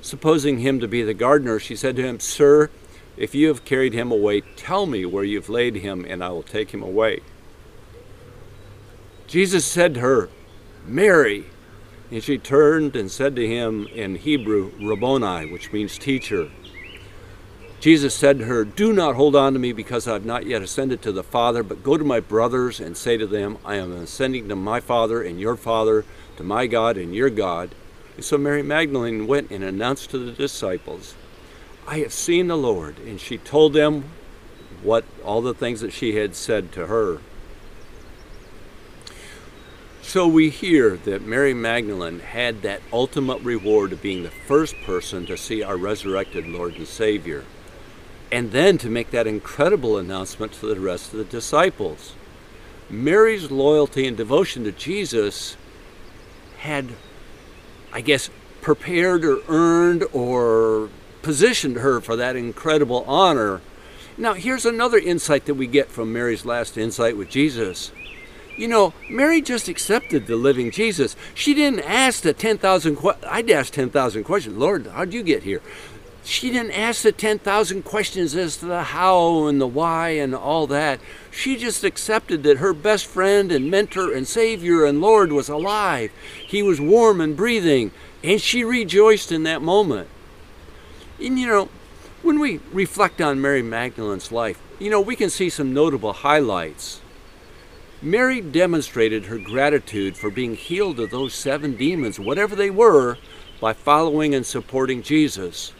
Supposing 0.00 0.60
him 0.60 0.78
to 0.78 0.86
be 0.86 1.02
the 1.02 1.14
gardener, 1.14 1.58
she 1.58 1.74
said 1.74 1.96
to 1.96 2.02
him, 2.02 2.20
Sir, 2.20 2.70
if 3.16 3.34
you 3.34 3.48
have 3.48 3.64
carried 3.64 3.92
him 3.92 4.10
away, 4.10 4.42
tell 4.56 4.86
me 4.86 5.04
where 5.04 5.24
you've 5.24 5.48
laid 5.48 5.76
him, 5.76 6.04
and 6.08 6.22
I 6.22 6.30
will 6.30 6.42
take 6.42 6.70
him 6.70 6.82
away. 6.82 7.20
Jesus 9.26 9.64
said 9.64 9.94
to 9.94 10.00
her, 10.00 10.28
Mary. 10.86 11.46
And 12.10 12.22
she 12.22 12.36
turned 12.36 12.94
and 12.94 13.10
said 13.10 13.34
to 13.36 13.46
him 13.46 13.86
in 13.86 14.16
Hebrew, 14.16 14.72
Rabboni, 14.82 15.50
which 15.50 15.72
means 15.72 15.96
teacher. 15.96 16.50
Jesus 17.80 18.14
said 18.14 18.38
to 18.38 18.44
her, 18.44 18.64
Do 18.64 18.92
not 18.92 19.16
hold 19.16 19.34
on 19.34 19.54
to 19.54 19.58
me 19.58 19.72
because 19.72 20.06
I 20.06 20.12
have 20.12 20.26
not 20.26 20.44
yet 20.44 20.60
ascended 20.60 21.00
to 21.02 21.12
the 21.12 21.22
Father, 21.22 21.62
but 21.62 21.82
go 21.82 21.96
to 21.96 22.04
my 22.04 22.20
brothers 22.20 22.78
and 22.78 22.96
say 22.96 23.16
to 23.16 23.26
them, 23.26 23.56
I 23.64 23.76
am 23.76 23.92
ascending 23.92 24.48
to 24.50 24.56
my 24.56 24.78
Father 24.78 25.22
and 25.22 25.40
your 25.40 25.56
Father, 25.56 26.04
to 26.36 26.44
my 26.44 26.66
God 26.66 26.98
and 26.98 27.14
your 27.14 27.30
God. 27.30 27.74
And 28.16 28.24
so 28.24 28.36
Mary 28.36 28.62
Magdalene 28.62 29.26
went 29.26 29.50
and 29.50 29.64
announced 29.64 30.10
to 30.10 30.18
the 30.18 30.32
disciples, 30.32 31.14
I 31.86 31.98
have 31.98 32.12
seen 32.12 32.48
the 32.48 32.56
Lord. 32.56 32.98
And 32.98 33.20
she 33.20 33.38
told 33.38 33.72
them 33.72 34.04
what 34.82 35.04
all 35.24 35.42
the 35.42 35.54
things 35.54 35.80
that 35.80 35.92
she 35.92 36.16
had 36.16 36.34
said 36.34 36.72
to 36.72 36.86
her. 36.86 37.18
So 40.02 40.26
we 40.26 40.50
hear 40.50 40.96
that 40.96 41.22
Mary 41.22 41.54
Magdalene 41.54 42.18
had 42.18 42.62
that 42.62 42.82
ultimate 42.92 43.40
reward 43.42 43.92
of 43.92 44.02
being 44.02 44.24
the 44.24 44.30
first 44.30 44.74
person 44.84 45.24
to 45.26 45.36
see 45.38 45.62
our 45.62 45.76
resurrected 45.76 46.46
Lord 46.46 46.74
and 46.74 46.86
Savior, 46.86 47.44
and 48.30 48.50
then 48.50 48.78
to 48.78 48.90
make 48.90 49.10
that 49.12 49.26
incredible 49.26 49.96
announcement 49.96 50.52
to 50.54 50.66
the 50.66 50.80
rest 50.80 51.12
of 51.12 51.18
the 51.18 51.24
disciples. 51.24 52.14
Mary's 52.90 53.50
loyalty 53.50 54.06
and 54.06 54.16
devotion 54.16 54.64
to 54.64 54.72
Jesus 54.72 55.56
had, 56.58 56.88
I 57.92 58.00
guess, 58.00 58.28
prepared 58.60 59.24
or 59.24 59.38
earned 59.48 60.04
or 60.12 60.90
positioned 61.22 61.76
her 61.76 62.00
for 62.00 62.16
that 62.16 62.36
incredible 62.36 63.04
honor. 63.06 63.60
Now, 64.18 64.34
here's 64.34 64.66
another 64.66 64.98
insight 64.98 65.46
that 65.46 65.54
we 65.54 65.66
get 65.66 65.88
from 65.90 66.12
Mary's 66.12 66.44
last 66.44 66.76
insight 66.76 67.16
with 67.16 67.30
Jesus. 67.30 67.92
You 68.56 68.68
know, 68.68 68.92
Mary 69.08 69.40
just 69.40 69.68
accepted 69.68 70.26
the 70.26 70.36
living 70.36 70.70
Jesus. 70.70 71.16
She 71.34 71.54
didn't 71.54 71.80
ask 71.80 72.22
the 72.22 72.34
10,000 72.34 72.96
questions. 72.96 73.26
I'd 73.30 73.50
ask 73.50 73.72
10,000 73.72 74.24
questions. 74.24 74.56
Lord, 74.56 74.86
how'd 74.88 75.14
you 75.14 75.22
get 75.22 75.42
here? 75.44 75.62
She 76.24 76.50
didn't 76.50 76.72
ask 76.72 77.02
the 77.02 77.10
10,000 77.10 77.82
questions 77.82 78.36
as 78.36 78.58
to 78.58 78.66
the 78.66 78.82
how 78.82 79.46
and 79.46 79.60
the 79.60 79.66
why 79.66 80.10
and 80.10 80.34
all 80.34 80.66
that. 80.68 81.00
She 81.30 81.56
just 81.56 81.82
accepted 81.82 82.42
that 82.44 82.58
her 82.58 82.72
best 82.72 83.06
friend 83.06 83.50
and 83.50 83.70
mentor 83.70 84.12
and 84.12 84.28
Savior 84.28 84.84
and 84.84 85.00
Lord 85.00 85.32
was 85.32 85.48
alive. 85.48 86.12
He 86.46 86.62
was 86.62 86.80
warm 86.80 87.20
and 87.20 87.36
breathing, 87.36 87.90
and 88.22 88.40
she 88.40 88.62
rejoiced 88.62 89.32
in 89.32 89.42
that 89.44 89.62
moment. 89.62 90.08
And 91.24 91.38
you 91.38 91.46
know, 91.46 91.68
when 92.22 92.38
we 92.38 92.60
reflect 92.72 93.20
on 93.20 93.40
Mary 93.40 93.62
Magdalene's 93.62 94.32
life, 94.32 94.60
you 94.78 94.90
know, 94.90 95.00
we 95.00 95.16
can 95.16 95.30
see 95.30 95.48
some 95.48 95.72
notable 95.72 96.12
highlights. 96.12 97.00
Mary 98.00 98.40
demonstrated 98.40 99.26
her 99.26 99.38
gratitude 99.38 100.16
for 100.16 100.28
being 100.28 100.56
healed 100.56 100.98
of 100.98 101.10
those 101.10 101.32
seven 101.32 101.76
demons, 101.76 102.18
whatever 102.18 102.56
they 102.56 102.70
were, 102.70 103.16
by 103.60 103.72
following 103.72 104.34
and 104.34 104.44
supporting 104.44 105.02
Jesus. 105.02 105.72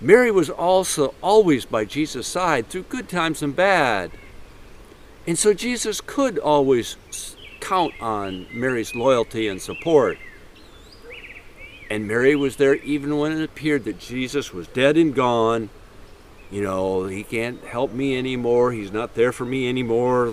Mary 0.00 0.32
was 0.32 0.50
also 0.50 1.14
always 1.22 1.64
by 1.64 1.84
Jesus' 1.84 2.26
side 2.26 2.68
through 2.68 2.82
good 2.82 3.08
times 3.08 3.42
and 3.42 3.54
bad. 3.54 4.10
And 5.26 5.38
so 5.38 5.54
Jesus 5.54 6.00
could 6.00 6.38
always 6.38 6.96
count 7.60 7.94
on 8.00 8.46
Mary's 8.52 8.94
loyalty 8.94 9.46
and 9.48 9.62
support. 9.62 10.18
And 11.90 12.08
Mary 12.08 12.34
was 12.34 12.56
there 12.56 12.76
even 12.76 13.18
when 13.18 13.32
it 13.32 13.44
appeared 13.44 13.84
that 13.84 13.98
Jesus 13.98 14.52
was 14.52 14.66
dead 14.68 14.96
and 14.96 15.14
gone 15.14 15.70
you 16.54 16.62
know, 16.62 17.06
he 17.06 17.24
can't 17.24 17.64
help 17.64 17.92
me 17.92 18.16
anymore. 18.16 18.70
He's 18.70 18.92
not 18.92 19.14
there 19.16 19.32
for 19.32 19.44
me 19.44 19.68
anymore. 19.68 20.32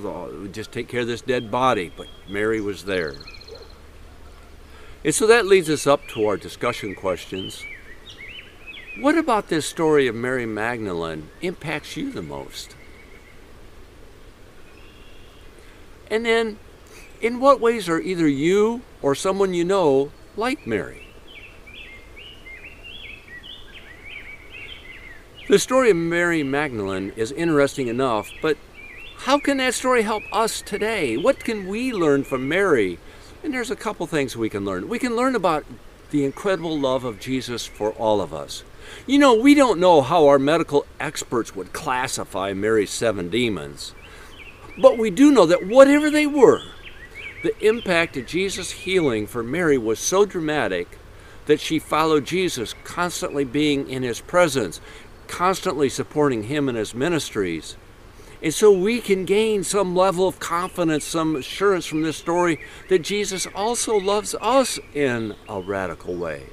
Just 0.51 0.71
take 0.71 0.87
care 0.87 1.01
of 1.01 1.07
this 1.07 1.21
dead 1.21 1.49
body. 1.49 1.91
But 1.97 2.07
Mary 2.29 2.61
was 2.61 2.85
there. 2.85 3.15
And 5.03 5.15
so 5.15 5.25
that 5.25 5.47
leads 5.47 5.67
us 5.67 5.87
up 5.87 6.07
to 6.09 6.27
our 6.27 6.37
discussion 6.37 6.93
questions. 6.93 7.65
What 8.99 9.17
about 9.17 9.47
this 9.47 9.65
story 9.65 10.05
of 10.07 10.13
Mary 10.13 10.45
Magdalene 10.45 11.29
impacts 11.41 11.97
you 11.97 12.11
the 12.11 12.21
most? 12.21 12.75
And 16.11 16.23
then, 16.23 16.59
in 17.19 17.39
what 17.39 17.59
ways 17.59 17.89
are 17.89 17.99
either 17.99 18.27
you 18.27 18.81
or 19.01 19.15
someone 19.15 19.55
you 19.55 19.63
know 19.63 20.11
like 20.37 20.67
Mary? 20.67 21.10
The 25.51 25.59
story 25.59 25.89
of 25.89 25.97
Mary 25.97 26.43
Magdalene 26.43 27.11
is 27.17 27.33
interesting 27.33 27.87
enough, 27.87 28.31
but 28.41 28.55
how 29.17 29.37
can 29.37 29.57
that 29.57 29.73
story 29.73 30.03
help 30.03 30.23
us 30.31 30.61
today? 30.61 31.17
What 31.17 31.43
can 31.43 31.67
we 31.67 31.91
learn 31.91 32.23
from 32.23 32.47
Mary? 32.47 32.99
And 33.43 33.53
there's 33.53 33.69
a 33.69 33.75
couple 33.75 34.07
things 34.07 34.37
we 34.37 34.47
can 34.47 34.63
learn. 34.63 34.87
We 34.87 34.97
can 34.97 35.13
learn 35.13 35.35
about 35.35 35.65
the 36.11 36.23
incredible 36.23 36.79
love 36.79 37.03
of 37.03 37.19
Jesus 37.19 37.65
for 37.67 37.91
all 37.95 38.21
of 38.21 38.33
us. 38.33 38.63
You 39.05 39.19
know, 39.19 39.35
we 39.35 39.53
don't 39.53 39.81
know 39.81 40.01
how 40.01 40.25
our 40.27 40.39
medical 40.39 40.85
experts 41.01 41.53
would 41.53 41.73
classify 41.73 42.53
Mary's 42.53 42.89
seven 42.89 43.29
demons, 43.29 43.93
but 44.77 44.97
we 44.97 45.09
do 45.09 45.33
know 45.33 45.45
that 45.47 45.67
whatever 45.67 46.09
they 46.09 46.27
were, 46.27 46.61
the 47.43 47.59
impact 47.59 48.15
of 48.15 48.25
Jesus' 48.25 48.71
healing 48.71 49.27
for 49.27 49.43
Mary 49.43 49.77
was 49.77 49.99
so 49.99 50.23
dramatic 50.23 50.97
that 51.47 51.59
she 51.59 51.77
followed 51.77 52.23
Jesus, 52.23 52.73
constantly 52.85 53.43
being 53.43 53.89
in 53.89 54.03
his 54.03 54.21
presence, 54.21 54.79
constantly 55.31 55.89
supporting 55.89 56.43
him 56.43 56.69
and 56.69 56.77
his 56.77 56.93
ministries. 56.93 57.77
And 58.43 58.53
so 58.53 58.71
we 58.71 58.99
can 58.99 59.25
gain 59.25 59.63
some 59.63 59.95
level 59.95 60.27
of 60.27 60.39
confidence, 60.39 61.05
some 61.05 61.35
assurance 61.35 61.85
from 61.85 62.01
this 62.01 62.17
story 62.17 62.59
that 62.89 62.99
Jesus 62.99 63.47
also 63.55 63.97
loves 63.97 64.35
us 64.41 64.77
in 64.93 65.35
a 65.47 65.61
radical 65.61 66.15
way. 66.15 66.47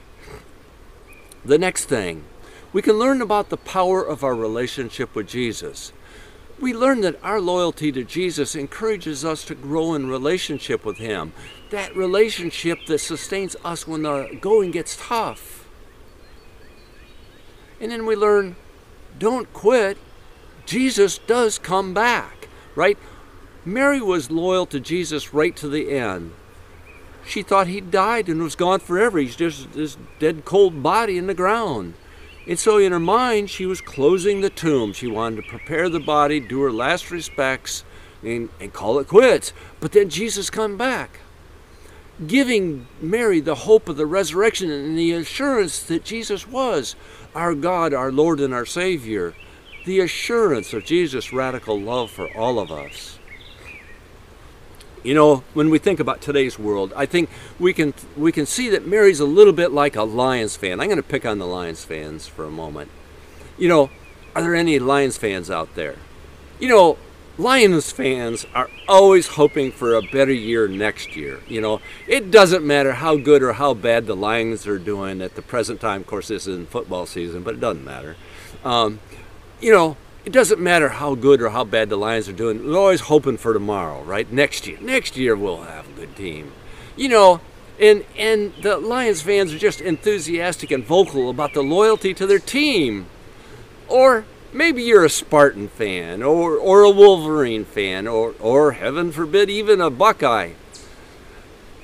The 1.44 1.58
next 1.58 1.86
thing, 1.86 2.24
we 2.72 2.82
can 2.82 2.98
learn 2.98 3.20
about 3.20 3.48
the 3.48 3.56
power 3.56 4.02
of 4.02 4.22
our 4.22 4.34
relationship 4.34 5.14
with 5.14 5.26
Jesus. 5.26 5.92
We 6.60 6.74
learn 6.74 7.00
that 7.02 7.18
our 7.22 7.40
loyalty 7.40 7.90
to 7.92 8.04
Jesus 8.04 8.54
encourages 8.54 9.24
us 9.24 9.44
to 9.44 9.54
grow 9.54 9.94
in 9.94 10.08
relationship 10.08 10.84
with 10.84 10.98
Him, 10.98 11.32
that 11.70 11.96
relationship 11.96 12.80
that 12.86 12.98
sustains 12.98 13.56
us 13.64 13.86
when 13.86 14.02
the 14.02 14.38
going 14.40 14.72
gets 14.72 14.96
tough. 15.00 15.66
And 17.80 17.90
then 17.92 18.06
we 18.06 18.16
learn 18.16 18.56
don't 19.18 19.52
quit. 19.52 19.98
Jesus 20.66 21.18
does 21.18 21.58
come 21.58 21.94
back, 21.94 22.48
right? 22.74 22.98
Mary 23.64 24.00
was 24.00 24.30
loyal 24.30 24.66
to 24.66 24.80
Jesus 24.80 25.34
right 25.34 25.54
to 25.56 25.68
the 25.68 25.90
end. 25.90 26.32
She 27.26 27.42
thought 27.42 27.66
he 27.66 27.80
died 27.80 28.28
and 28.28 28.42
was 28.42 28.54
gone 28.54 28.80
forever. 28.80 29.18
He's 29.18 29.36
just 29.36 29.72
this 29.72 29.98
dead 30.18 30.44
cold 30.44 30.82
body 30.82 31.18
in 31.18 31.26
the 31.26 31.34
ground. 31.34 31.94
And 32.46 32.58
so 32.58 32.78
in 32.78 32.92
her 32.92 32.98
mind, 32.98 33.50
she 33.50 33.66
was 33.66 33.82
closing 33.82 34.40
the 34.40 34.48
tomb. 34.48 34.94
She 34.94 35.06
wanted 35.06 35.36
to 35.36 35.50
prepare 35.50 35.90
the 35.90 36.00
body, 36.00 36.40
do 36.40 36.62
her 36.62 36.72
last 36.72 37.10
respects, 37.10 37.84
and, 38.22 38.48
and 38.58 38.72
call 38.72 38.98
it 38.98 39.08
quits. 39.08 39.52
But 39.80 39.92
then 39.92 40.08
Jesus 40.08 40.48
come 40.48 40.78
back, 40.78 41.20
giving 42.26 42.86
Mary 43.02 43.40
the 43.40 43.54
hope 43.54 43.88
of 43.88 43.98
the 43.98 44.06
resurrection 44.06 44.70
and 44.70 44.98
the 44.98 45.12
assurance 45.12 45.82
that 45.82 46.04
Jesus 46.04 46.48
was 46.48 46.96
our 47.34 47.54
God, 47.54 47.92
our 47.94 48.10
Lord, 48.10 48.40
and 48.40 48.52
our 48.52 48.66
Savior, 48.66 49.34
the 49.84 50.00
assurance 50.00 50.72
of 50.72 50.84
Jesus' 50.84 51.32
radical 51.32 51.80
love 51.80 52.10
for 52.10 52.28
all 52.36 52.58
of 52.58 52.70
us. 52.70 53.18
You 55.04 55.14
know, 55.14 55.44
when 55.54 55.70
we 55.70 55.78
think 55.78 56.00
about 56.00 56.20
today's 56.20 56.58
world, 56.58 56.92
I 56.96 57.06
think 57.06 57.30
we 57.58 57.72
can 57.72 57.94
we 58.16 58.32
can 58.32 58.46
see 58.46 58.68
that 58.70 58.86
Mary's 58.86 59.20
a 59.20 59.24
little 59.24 59.52
bit 59.52 59.72
like 59.72 59.96
a 59.96 60.02
Lions 60.02 60.56
fan. 60.56 60.80
I'm 60.80 60.88
going 60.88 60.96
to 60.96 61.02
pick 61.02 61.24
on 61.24 61.38
the 61.38 61.46
Lions 61.46 61.84
fans 61.84 62.26
for 62.26 62.44
a 62.44 62.50
moment. 62.50 62.90
You 63.56 63.68
know, 63.68 63.90
are 64.34 64.42
there 64.42 64.54
any 64.54 64.78
Lions 64.78 65.16
fans 65.16 65.50
out 65.50 65.74
there? 65.76 65.96
You 66.58 66.68
know, 66.68 66.98
Lions 67.38 67.92
fans 67.92 68.46
are 68.52 68.68
always 68.88 69.28
hoping 69.28 69.70
for 69.70 69.94
a 69.94 70.02
better 70.02 70.32
year 70.32 70.66
next 70.66 71.14
year. 71.14 71.38
You 71.46 71.60
know, 71.60 71.80
it 72.08 72.32
doesn't 72.32 72.66
matter 72.66 72.94
how 72.94 73.16
good 73.16 73.44
or 73.44 73.52
how 73.52 73.74
bad 73.74 74.06
the 74.06 74.16
Lions 74.16 74.66
are 74.66 74.78
doing 74.78 75.22
at 75.22 75.36
the 75.36 75.42
present 75.42 75.80
time. 75.80 76.00
Of 76.00 76.08
course, 76.08 76.26
this 76.26 76.48
isn't 76.48 76.70
football 76.70 77.06
season, 77.06 77.44
but 77.44 77.54
it 77.54 77.60
doesn't 77.60 77.84
matter. 77.84 78.16
Um, 78.64 78.98
you 79.60 79.72
know, 79.72 79.96
it 80.24 80.32
doesn't 80.32 80.60
matter 80.60 80.88
how 80.88 81.14
good 81.14 81.40
or 81.40 81.50
how 81.50 81.62
bad 81.62 81.90
the 81.90 81.96
Lions 81.96 82.28
are 82.28 82.32
doing. 82.32 82.66
We're 82.66 82.76
always 82.76 83.02
hoping 83.02 83.36
for 83.36 83.52
tomorrow, 83.52 84.02
right? 84.02 84.30
Next 84.32 84.66
year, 84.66 84.78
next 84.80 85.16
year 85.16 85.36
we'll 85.36 85.62
have 85.62 85.88
a 85.88 85.92
good 85.92 86.16
team. 86.16 86.50
You 86.96 87.08
know, 87.08 87.40
and 87.78 88.04
and 88.16 88.52
the 88.62 88.78
Lions 88.78 89.22
fans 89.22 89.54
are 89.54 89.58
just 89.58 89.80
enthusiastic 89.80 90.72
and 90.72 90.84
vocal 90.84 91.30
about 91.30 91.54
the 91.54 91.62
loyalty 91.62 92.12
to 92.14 92.26
their 92.26 92.40
team, 92.40 93.06
or 93.86 94.24
maybe 94.58 94.82
you're 94.82 95.04
a 95.04 95.08
Spartan 95.08 95.68
fan 95.68 96.20
or, 96.20 96.56
or 96.56 96.82
a 96.82 96.90
Wolverine 96.90 97.64
fan 97.64 98.08
or, 98.08 98.34
or, 98.40 98.72
heaven 98.72 99.12
forbid, 99.12 99.48
even 99.48 99.80
a 99.80 99.88
Buckeye. 99.88 100.50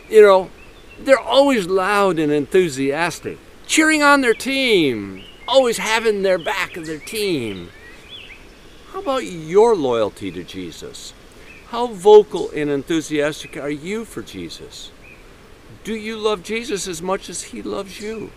You 0.09 0.23
know, 0.23 0.51
they're 0.99 1.17
always 1.17 1.69
loud 1.69 2.19
and 2.19 2.33
enthusiastic, 2.33 3.39
cheering 3.65 4.03
on 4.03 4.23
their 4.23 4.35
team, 4.35 5.23
always 5.47 5.79
having 5.79 6.23
their 6.23 6.37
back 6.37 6.77
of 6.77 6.87
their 6.87 6.99
team. 6.99 7.71
How 8.91 9.01
about 9.01 9.25
your 9.25 9.77
loyalty 9.77 10.33
to 10.33 10.43
Jesus? 10.43 11.15
How 11.69 11.87
vocal 11.87 12.51
and 12.51 12.71
enthusiastic 12.71 13.57
are 13.57 13.71
you 13.71 14.05
for 14.05 14.23
Jesus? 14.23 14.91
Do 15.85 15.95
you 15.95 16.17
love 16.17 16.43
Jesus 16.43 16.89
as 16.89 17.01
much 17.01 17.29
as 17.29 17.45
he 17.45 17.63
loves 17.63 18.01
you? 18.01 18.33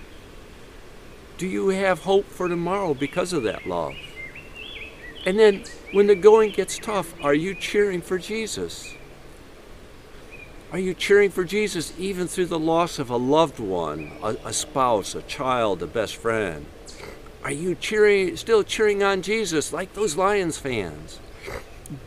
Do 1.40 1.48
you 1.48 1.70
have 1.70 2.02
hope 2.02 2.26
for 2.26 2.48
tomorrow 2.48 2.94
because 2.94 3.34
of 3.34 3.44
that 3.44 3.66
love? 3.66 3.96
And 5.28 5.38
then 5.38 5.64
when 5.92 6.08
the 6.08 6.16
going 6.16 6.52
gets 6.52 6.80
tough, 6.80 7.14
are 7.22 7.36
you 7.36 7.54
cheering 7.54 8.02
for 8.02 8.18
Jesus? 8.18 8.96
Are 10.72 10.80
you 10.80 10.96
cheering 10.96 11.30
for 11.30 11.44
Jesus 11.44 11.94
even 12.00 12.28
through 12.28 12.48
the 12.48 12.58
loss 12.58 12.98
of 12.98 13.12
a 13.12 13.18
loved 13.18 13.60
one, 13.60 14.12
a, 14.24 14.36
a 14.46 14.54
spouse, 14.54 15.14
a 15.14 15.22
child, 15.22 15.84
a 15.84 15.88
best 15.88 16.16
friend? 16.16 16.66
Are 17.44 17.52
you 17.52 17.76
cheering, 17.76 18.36
still 18.36 18.64
cheering 18.64 19.04
on 19.04 19.22
Jesus 19.22 19.72
like 19.72 19.94
those 19.94 20.16
Lions 20.16 20.58
fans? 20.58 21.20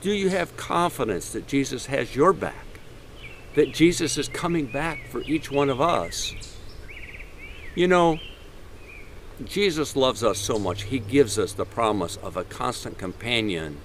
Do 0.00 0.10
you 0.10 0.30
have 0.30 0.56
confidence 0.56 1.30
that 1.32 1.46
Jesus 1.46 1.86
has 1.86 2.16
your 2.16 2.32
back? 2.32 2.66
that 3.54 3.72
Jesus 3.72 4.16
is 4.16 4.28
coming 4.28 4.66
back 4.66 5.08
for 5.08 5.22
each 5.22 5.50
one 5.50 5.70
of 5.70 5.80
us. 5.80 6.34
You 7.74 7.88
know, 7.88 8.18
Jesus 9.44 9.96
loves 9.96 10.22
us 10.22 10.38
so 10.38 10.58
much, 10.58 10.82
He 10.82 10.98
gives 10.98 11.38
us 11.38 11.52
the 11.52 11.64
promise 11.64 12.16
of 12.18 12.36
a 12.36 12.44
constant 12.44 12.98
companion, 12.98 13.78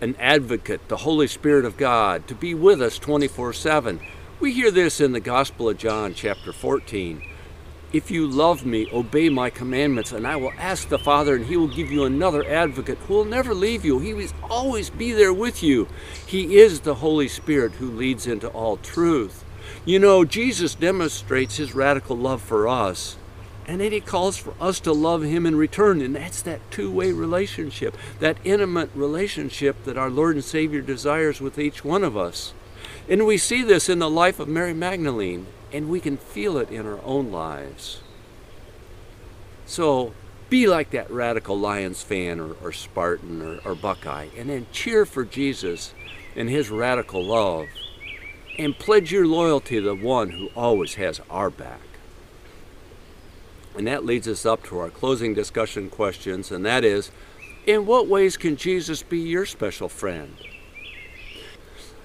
an 0.00 0.16
advocate, 0.18 0.88
the 0.88 0.98
Holy 0.98 1.28
Spirit 1.28 1.64
of 1.64 1.76
God, 1.76 2.26
to 2.26 2.34
be 2.34 2.54
with 2.54 2.82
us 2.82 2.98
24 2.98 3.52
7. 3.52 4.00
We 4.40 4.52
hear 4.52 4.70
this 4.70 5.00
in 5.00 5.12
the 5.12 5.20
Gospel 5.20 5.68
of 5.68 5.78
John, 5.78 6.12
chapter 6.12 6.52
14. 6.52 7.22
If 7.92 8.10
you 8.10 8.26
love 8.26 8.66
me, 8.66 8.88
obey 8.92 9.28
my 9.28 9.48
commandments, 9.48 10.10
and 10.10 10.26
I 10.26 10.36
will 10.36 10.52
ask 10.58 10.88
the 10.88 10.98
Father, 10.98 11.36
and 11.36 11.46
he 11.46 11.56
will 11.56 11.68
give 11.68 11.90
you 11.90 12.04
another 12.04 12.44
advocate 12.44 12.98
who 12.98 13.14
will 13.14 13.24
never 13.24 13.54
leave 13.54 13.84
you. 13.84 14.00
He 14.00 14.12
will 14.12 14.28
always 14.50 14.90
be 14.90 15.12
there 15.12 15.32
with 15.32 15.62
you. 15.62 15.86
He 16.26 16.58
is 16.58 16.80
the 16.80 16.96
Holy 16.96 17.28
Spirit 17.28 17.72
who 17.72 17.90
leads 17.90 18.26
into 18.26 18.48
all 18.48 18.76
truth. 18.76 19.44
You 19.84 20.00
know, 20.00 20.24
Jesus 20.24 20.74
demonstrates 20.74 21.56
his 21.56 21.74
radical 21.74 22.16
love 22.16 22.42
for 22.42 22.66
us 22.66 23.16
and 23.66 23.80
then 23.80 23.90
he 23.90 24.00
calls 24.00 24.36
for 24.36 24.54
us 24.60 24.78
to 24.80 24.92
love 24.92 25.22
him 25.22 25.44
in 25.44 25.56
return. 25.56 26.00
And 26.00 26.14
that's 26.14 26.40
that 26.42 26.60
two 26.70 26.90
way 26.90 27.10
relationship, 27.10 27.96
that 28.20 28.38
intimate 28.44 28.90
relationship 28.94 29.84
that 29.84 29.98
our 29.98 30.10
Lord 30.10 30.36
and 30.36 30.44
Savior 30.44 30.80
desires 30.80 31.40
with 31.40 31.58
each 31.58 31.84
one 31.84 32.04
of 32.04 32.16
us. 32.16 32.54
And 33.08 33.26
we 33.26 33.36
see 33.36 33.62
this 33.62 33.88
in 33.88 33.98
the 33.98 34.10
life 34.10 34.38
of 34.38 34.48
Mary 34.48 34.72
Magdalene, 34.72 35.46
and 35.72 35.88
we 35.88 36.00
can 36.00 36.16
feel 36.16 36.58
it 36.58 36.70
in 36.70 36.86
our 36.86 37.00
own 37.04 37.32
lives. 37.32 38.00
So 39.64 40.12
be 40.48 40.68
like 40.68 40.90
that 40.90 41.10
radical 41.10 41.58
Lions 41.58 42.02
fan 42.02 42.38
or, 42.38 42.52
or 42.62 42.72
Spartan 42.72 43.42
or, 43.42 43.58
or 43.64 43.74
Buckeye, 43.74 44.28
and 44.36 44.48
then 44.48 44.66
cheer 44.70 45.04
for 45.04 45.24
Jesus 45.24 45.92
and 46.36 46.48
his 46.48 46.70
radical 46.70 47.24
love, 47.24 47.66
and 48.58 48.78
pledge 48.78 49.10
your 49.10 49.26
loyalty 49.26 49.76
to 49.76 49.82
the 49.82 49.94
one 49.94 50.30
who 50.30 50.48
always 50.54 50.94
has 50.94 51.20
our 51.30 51.50
back. 51.50 51.80
And 53.76 53.86
that 53.86 54.06
leads 54.06 54.26
us 54.26 54.46
up 54.46 54.62
to 54.64 54.78
our 54.78 54.88
closing 54.88 55.34
discussion 55.34 55.90
questions, 55.90 56.50
and 56.50 56.64
that 56.64 56.84
is 56.84 57.10
In 57.66 57.84
what 57.84 58.06
ways 58.06 58.36
can 58.36 58.56
Jesus 58.56 59.02
be 59.02 59.18
your 59.18 59.44
special 59.44 59.88
friend? 59.88 60.36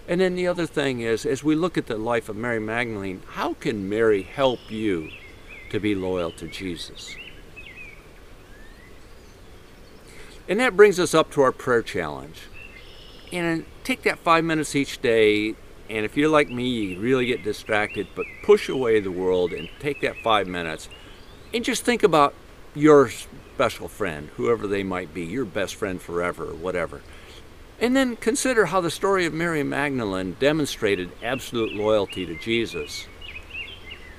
And 0.07 0.19
then 0.19 0.35
the 0.35 0.47
other 0.47 0.65
thing 0.65 1.01
is, 1.01 1.25
as 1.25 1.43
we 1.43 1.55
look 1.55 1.77
at 1.77 1.85
the 1.85 1.97
life 1.97 2.27
of 2.27 2.35
Mary 2.35 2.59
Magdalene, 2.59 3.21
how 3.33 3.53
can 3.53 3.87
Mary 3.87 4.23
help 4.23 4.59
you 4.69 5.09
to 5.69 5.79
be 5.79 5.95
loyal 5.95 6.31
to 6.31 6.47
Jesus? 6.47 7.15
And 10.49 10.59
that 10.59 10.75
brings 10.75 10.99
us 10.99 11.13
up 11.13 11.31
to 11.31 11.41
our 11.41 11.53
prayer 11.53 11.81
challenge. 11.81 12.41
And 13.31 13.65
take 13.85 14.01
that 14.01 14.19
five 14.19 14.43
minutes 14.43 14.75
each 14.75 15.01
day. 15.01 15.55
And 15.89 16.03
if 16.03 16.17
you're 16.17 16.27
like 16.27 16.49
me, 16.49 16.67
you 16.67 16.99
really 16.99 17.27
get 17.27 17.43
distracted, 17.43 18.07
but 18.15 18.25
push 18.43 18.67
away 18.67 18.99
the 18.99 19.11
world 19.11 19.53
and 19.53 19.69
take 19.79 20.01
that 20.01 20.17
five 20.21 20.47
minutes 20.47 20.89
and 21.53 21.63
just 21.63 21.83
think 21.83 22.03
about 22.03 22.33
your 22.73 23.09
special 23.09 23.87
friend, 23.87 24.29
whoever 24.37 24.67
they 24.67 24.83
might 24.83 25.13
be, 25.13 25.23
your 25.23 25.45
best 25.45 25.75
friend 25.75 26.01
forever, 26.01 26.45
or 26.45 26.55
whatever. 26.55 27.01
And 27.79 27.95
then 27.95 28.15
consider 28.15 28.67
how 28.67 28.81
the 28.81 28.91
story 28.91 29.25
of 29.25 29.33
Mary 29.33 29.63
Magdalene 29.63 30.37
demonstrated 30.39 31.11
absolute 31.23 31.73
loyalty 31.73 32.25
to 32.25 32.35
Jesus. 32.35 33.07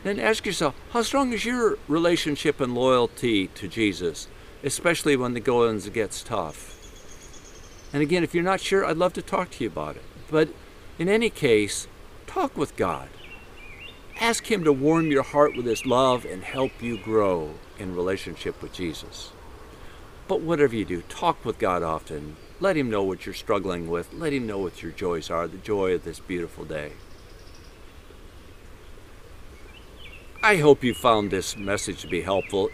Then 0.04 0.18
ask 0.18 0.44
yourself, 0.44 0.74
how 0.90 1.02
strong 1.02 1.32
is 1.32 1.44
your 1.44 1.78
relationship 1.86 2.60
and 2.60 2.74
loyalty 2.74 3.46
to 3.48 3.68
Jesus, 3.68 4.26
especially 4.64 5.16
when 5.16 5.34
the 5.34 5.40
going 5.40 5.78
gets 5.78 6.22
tough? 6.22 6.70
And 7.92 8.02
again, 8.02 8.24
if 8.24 8.34
you're 8.34 8.42
not 8.42 8.60
sure, 8.60 8.84
I'd 8.84 8.96
love 8.96 9.12
to 9.14 9.22
talk 9.22 9.50
to 9.52 9.64
you 9.64 9.70
about 9.70 9.96
it. 9.96 10.02
But 10.30 10.48
in 10.98 11.08
any 11.08 11.30
case, 11.30 11.86
talk 12.26 12.56
with 12.56 12.76
God. 12.76 13.08
Ask 14.22 14.48
Him 14.48 14.62
to 14.62 14.72
warm 14.72 15.10
your 15.10 15.24
heart 15.24 15.56
with 15.56 15.66
His 15.66 15.84
love 15.84 16.24
and 16.24 16.44
help 16.44 16.80
you 16.80 16.96
grow 16.96 17.54
in 17.76 17.96
relationship 17.96 18.62
with 18.62 18.72
Jesus. 18.72 19.32
But 20.28 20.42
whatever 20.42 20.76
you 20.76 20.84
do, 20.84 21.02
talk 21.08 21.44
with 21.44 21.58
God 21.58 21.82
often. 21.82 22.36
Let 22.60 22.76
Him 22.76 22.88
know 22.88 23.02
what 23.02 23.26
you're 23.26 23.34
struggling 23.34 23.90
with. 23.90 24.12
Let 24.12 24.32
Him 24.32 24.46
know 24.46 24.60
what 24.60 24.80
your 24.80 24.92
joys 24.92 25.28
are, 25.28 25.48
the 25.48 25.58
joy 25.58 25.92
of 25.94 26.04
this 26.04 26.20
beautiful 26.20 26.64
day. 26.64 26.92
I 30.40 30.58
hope 30.58 30.84
you 30.84 30.94
found 30.94 31.32
this 31.32 31.56
message 31.56 32.02
to 32.02 32.06
be 32.06 32.20
helpful. 32.20 32.70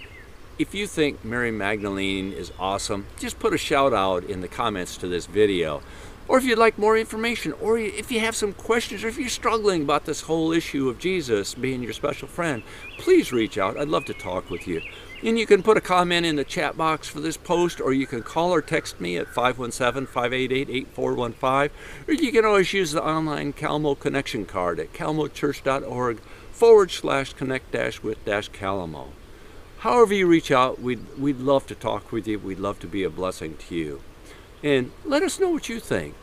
If 0.58 0.74
you 0.74 0.86
think 0.86 1.24
Mary 1.24 1.50
Magdalene 1.50 2.30
is 2.30 2.52
awesome, 2.58 3.06
just 3.18 3.38
put 3.38 3.54
a 3.54 3.58
shout 3.58 3.94
out 3.94 4.22
in 4.22 4.42
the 4.42 4.48
comments 4.48 4.98
to 4.98 5.08
this 5.08 5.24
video. 5.24 5.80
Or 6.28 6.36
if 6.36 6.44
you'd 6.44 6.58
like 6.58 6.76
more 6.76 6.98
information, 6.98 7.54
or 7.54 7.78
if 7.78 8.12
you 8.12 8.20
have 8.20 8.36
some 8.36 8.52
questions, 8.52 9.02
or 9.02 9.08
if 9.08 9.16
you're 9.16 9.30
struggling 9.30 9.82
about 9.82 10.04
this 10.04 10.20
whole 10.20 10.52
issue 10.52 10.90
of 10.90 10.98
Jesus 10.98 11.54
being 11.54 11.82
your 11.82 11.94
special 11.94 12.28
friend, 12.28 12.62
please 12.98 13.32
reach 13.32 13.56
out. 13.56 13.78
I'd 13.78 13.88
love 13.88 14.04
to 14.04 14.14
talk 14.14 14.50
with 14.50 14.68
you. 14.68 14.82
And 15.24 15.38
you 15.38 15.46
can 15.46 15.62
put 15.62 15.78
a 15.78 15.80
comment 15.80 16.26
in 16.26 16.36
the 16.36 16.44
chat 16.44 16.76
box 16.76 17.08
for 17.08 17.20
this 17.20 17.38
post, 17.38 17.80
or 17.80 17.94
you 17.94 18.06
can 18.06 18.22
call 18.22 18.52
or 18.52 18.60
text 18.60 19.00
me 19.00 19.16
at 19.16 19.26
517 19.28 20.06
588 20.06 20.68
8415, 20.68 21.76
or 22.06 22.14
you 22.14 22.30
can 22.30 22.44
always 22.44 22.74
use 22.74 22.92
the 22.92 23.02
online 23.02 23.54
Kalamo 23.54 23.98
connection 23.98 24.44
card 24.44 24.78
at 24.78 24.92
kalamochurch.org 24.92 26.20
forward 26.52 26.90
slash 26.90 27.32
connect 27.32 27.72
dash 27.72 28.02
with 28.02 28.22
dash 28.26 28.50
Kalamo. 28.50 29.08
However, 29.78 30.12
you 30.12 30.26
reach 30.26 30.50
out, 30.50 30.78
we'd, 30.78 31.18
we'd 31.18 31.38
love 31.38 31.66
to 31.68 31.74
talk 31.74 32.12
with 32.12 32.28
you. 32.28 32.38
We'd 32.38 32.58
love 32.58 32.80
to 32.80 32.86
be 32.86 33.02
a 33.02 33.10
blessing 33.10 33.56
to 33.68 33.74
you 33.74 34.02
and 34.62 34.90
let 35.04 35.22
us 35.22 35.38
know 35.38 35.50
what 35.50 35.68
you 35.68 35.80
think. 35.80 36.14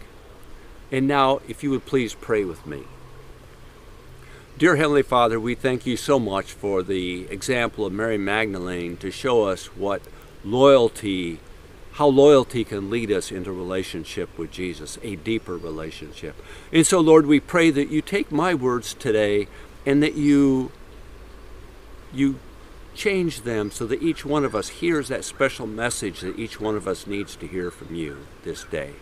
And 0.91 1.07
now, 1.07 1.41
if 1.47 1.63
you 1.63 1.71
would 1.71 1.85
please 1.85 2.13
pray 2.13 2.43
with 2.43 2.65
me. 2.65 2.83
Dear 4.57 4.77
Heavenly 4.77 5.03
Father, 5.03 5.39
we 5.39 5.55
thank 5.55 5.85
you 5.85 5.97
so 5.97 6.17
much 6.17 6.53
for 6.53 6.81
the 6.81 7.27
example 7.29 7.85
of 7.85 7.91
Mary 7.91 8.17
Magdalene 8.17 8.95
to 8.97 9.11
show 9.11 9.43
us 9.43 9.65
what 9.75 10.01
loyalty, 10.45 11.39
how 11.93 12.07
loyalty 12.07 12.63
can 12.63 12.89
lead 12.89 13.11
us 13.11 13.31
into 13.31 13.51
relationship 13.51 14.37
with 14.37 14.51
Jesus, 14.51 14.97
a 15.03 15.17
deeper 15.17 15.57
relationship. 15.57 16.35
And 16.71 16.87
so, 16.87 17.01
Lord, 17.01 17.25
we 17.25 17.41
pray 17.41 17.69
that 17.71 17.89
you 17.89 18.01
take 18.01 18.31
my 18.31 18.53
words 18.53 18.93
today 18.93 19.47
and 19.85 20.01
that 20.01 20.15
you 20.15 20.71
you 22.13 22.39
change 22.95 23.41
them 23.41 23.71
so 23.71 23.85
that 23.85 24.01
each 24.01 24.25
one 24.25 24.43
of 24.45 24.55
us 24.55 24.69
hears 24.69 25.07
that 25.09 25.23
special 25.23 25.67
message 25.67 26.21
that 26.21 26.39
each 26.39 26.59
one 26.59 26.75
of 26.75 26.87
us 26.87 27.05
needs 27.05 27.35
to 27.35 27.47
hear 27.47 27.69
from 27.69 27.93
you 27.93 28.25
this 28.43 28.63
day. 28.63 28.93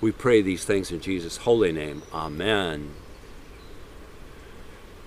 We 0.00 0.12
pray 0.12 0.42
these 0.42 0.64
things 0.64 0.90
in 0.90 1.00
Jesus' 1.00 1.38
holy 1.38 1.72
name. 1.72 2.02
Amen. 2.12 2.94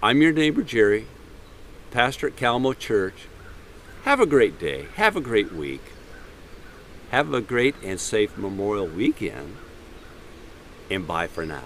I'm 0.04 0.22
your 0.22 0.34
neighbor 0.34 0.64
Jerry, 0.64 1.08
pastor 1.92 2.28
at 2.28 2.36
Kalamo 2.36 2.78
Church. 2.78 3.28
Have 4.04 4.20
a 4.20 4.26
great 4.26 4.60
day. 4.60 4.88
Have 4.96 5.16
a 5.16 5.22
great 5.22 5.54
week. 5.54 5.84
Have 7.12 7.34
a 7.34 7.42
great 7.42 7.76
and 7.84 8.00
safe 8.00 8.38
Memorial 8.38 8.88
Weekend. 8.88 9.58
And 10.90 11.08
bye 11.08 11.28
for 11.28 11.46
now. 11.46 11.66